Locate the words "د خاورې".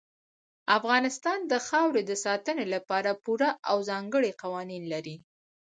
1.51-2.01